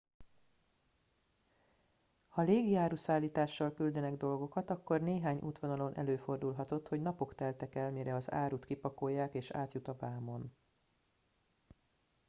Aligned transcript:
ha 2.27 2.41
légi 2.41 2.75
áruszállítással 2.75 3.73
küldenek 3.73 4.15
dolgokat 4.17 4.69
akkor 4.69 5.01
néhány 5.01 5.37
útvonalon 5.41 5.97
előfordulhatott 5.97 6.87
hogy 6.87 7.01
napok 7.01 7.35
teltek 7.35 7.75
el 7.75 7.91
mire 7.91 8.15
az 8.15 8.31
árut 8.31 8.65
kipakolják 8.65 9.33
és 9.33 9.51
átjut 9.51 9.87
a 9.87 9.95
vámon 9.99 10.53